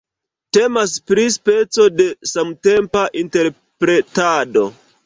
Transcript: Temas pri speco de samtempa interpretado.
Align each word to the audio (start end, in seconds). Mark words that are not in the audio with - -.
Temas 0.55 0.95
pri 1.11 1.25
speco 1.35 1.85
de 2.01 2.09
samtempa 2.33 3.05
interpretado. 3.25 4.71